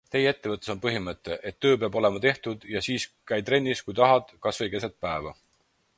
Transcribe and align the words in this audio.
Teie 0.13 0.29
ettevõttes 0.35 0.71
on 0.73 0.79
põhimõte, 0.85 1.35
et 1.49 1.59
töö 1.65 1.77
peab 1.83 1.97
olema 2.01 2.21
tehtud 2.23 2.65
ja 2.77 2.83
siis 2.87 3.07
käi 3.33 3.41
trennis, 3.51 3.85
kui 3.91 3.99
tahad, 4.01 4.33
kasvõi 4.47 4.71
keset 4.77 4.99
päeva. 5.09 5.41